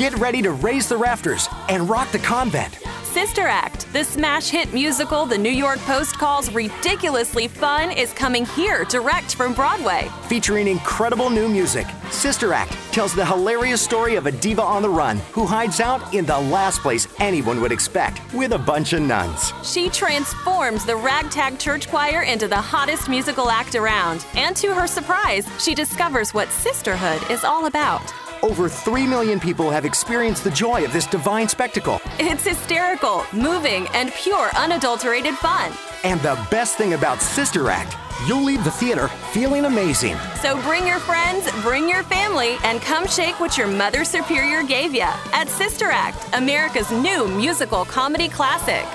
[0.00, 2.78] Get ready to raise the rafters and rock the convent.
[3.02, 8.46] Sister Act, the smash hit musical the New York Post calls ridiculously fun, is coming
[8.46, 10.08] here direct from Broadway.
[10.26, 14.88] Featuring incredible new music, Sister Act tells the hilarious story of a diva on the
[14.88, 19.02] run who hides out in the last place anyone would expect with a bunch of
[19.02, 19.52] nuns.
[19.64, 24.24] She transforms the ragtag church choir into the hottest musical act around.
[24.34, 28.14] And to her surprise, she discovers what sisterhood is all about.
[28.42, 32.00] Over 3 million people have experienced the joy of this divine spectacle.
[32.18, 35.72] It's hysterical, moving, and pure unadulterated fun.
[36.04, 40.16] And the best thing about Sister Act, you'll leave the theater feeling amazing.
[40.40, 44.94] So bring your friends, bring your family, and come shake what your Mother Superior gave
[44.94, 48.86] you at Sister Act, America's new musical comedy classic.